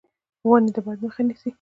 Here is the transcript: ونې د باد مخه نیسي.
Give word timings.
ونې 0.47 0.71
د 0.75 0.77
باد 0.85 0.97
مخه 1.03 1.21
نیسي. 1.27 1.49